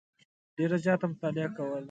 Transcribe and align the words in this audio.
ډېره 0.55 0.77
زیاته 0.85 1.05
مطالعه 1.11 1.47
کوله. 1.57 1.79